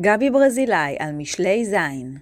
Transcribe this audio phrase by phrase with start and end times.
[0.00, 2.16] גבי ברזילי על משלי זין.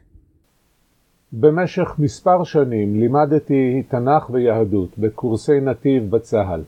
[1.32, 6.62] במשך מספר שנים לימדתי תנ"ך ויהדות בקורסי נתיב בצה"ל.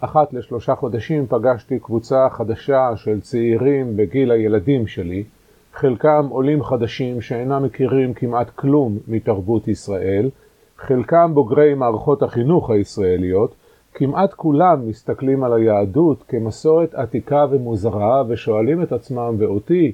[0.00, 5.24] אחת לשלושה חודשים פגשתי קבוצה חדשה של צעירים בגיל הילדים שלי,
[5.72, 10.30] חלקם עולים חדשים שאינם מכירים כמעט כלום מתרבות ישראל,
[10.76, 13.54] חלקם בוגרי מערכות החינוך הישראליות,
[13.94, 19.92] כמעט כולם מסתכלים על היהדות כמסורת עתיקה ומוזרה ושואלים את עצמם ואותי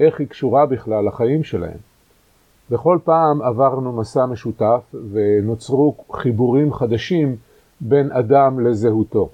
[0.00, 1.78] איך היא קשורה בכלל לחיים שלהם.
[2.70, 7.36] בכל פעם עברנו מסע משותף ונוצרו חיבורים חדשים
[7.80, 9.28] בין אדם לזהותו.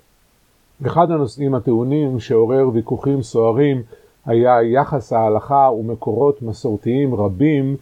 [0.86, 3.82] אחד הנושאים הטעונים שעורר ויכוחים סוערים
[4.26, 7.76] היה יחס ההלכה ומקורות מסורתיים רבים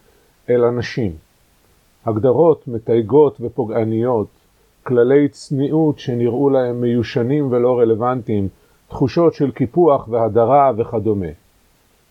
[0.51, 1.13] אל אנשים.
[2.07, 4.27] הגדרות מתייגות ופוגעניות,
[4.83, 8.49] כללי צניעות שנראו להם מיושנים ולא רלוונטיים,
[8.89, 11.46] תחושות של קיפוח והדרה וכדומה.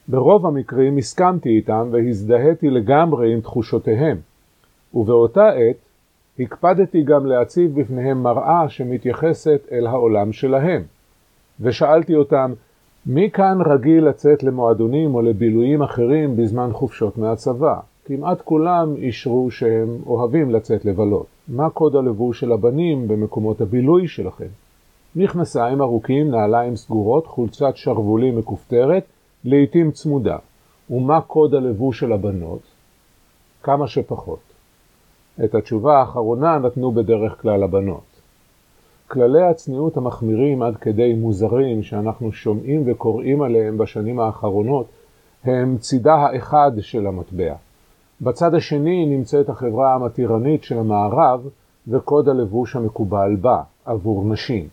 [0.07, 4.17] ברוב המקרים הסכמתי איתם והזדהיתי לגמרי עם תחושותיהם,
[4.93, 5.75] ובאותה עת
[6.39, 10.83] הקפדתי גם להציב בפניהם מראה שמתייחסת אל העולם שלהם,
[11.59, 12.53] ושאלתי אותם,
[13.05, 17.79] מי כאן רגיל לצאת למועדונים או לבילויים אחרים בזמן חופשות מהצבא?
[18.05, 21.25] כמעט כולם אישרו שהם אוהבים לצאת לבלות.
[21.47, 24.47] מה קוד הלבוש של הבנים במקומות הבילוי שלכם?
[25.15, 29.03] מכנסיים ארוכים, נעליים סגורות, חולצת שרוולים מכופתרת,
[29.45, 30.37] לעתים צמודה.
[30.89, 32.61] ומה קוד הלבוש של הבנות?
[33.63, 34.39] כמה שפחות.
[35.43, 38.03] את התשובה האחרונה נתנו בדרך כלל הבנות.
[39.07, 44.85] כללי הצניעות המחמירים עד כדי מוזרים שאנחנו שומעים וקוראים עליהם בשנים האחרונות
[45.43, 47.55] הם צידה האחד של המטבע.
[48.21, 51.47] בצד השני נמצאת החברה המתירנית של המערב
[51.87, 54.67] וקוד הלבוש המקובל בה, עבור נשים.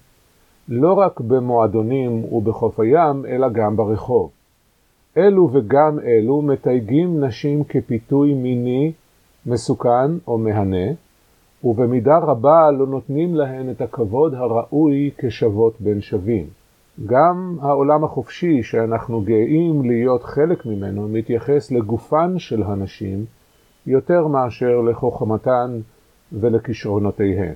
[0.68, 4.30] לא רק במועדונים ובחוף הים, אלא גם ברחוב.
[5.16, 8.92] אלו וגם אלו מתייגים נשים כפיתוי מיני
[9.46, 10.86] מסוכן או מהנה,
[11.64, 16.46] ובמידה רבה לא נותנים להן את הכבוד הראוי כשוות בין שווים.
[17.06, 23.24] גם העולם החופשי שאנחנו גאים להיות חלק ממנו מתייחס לגופן של הנשים
[23.86, 25.80] יותר מאשר לחוכמתן
[26.32, 27.54] ולכישרונותיהן.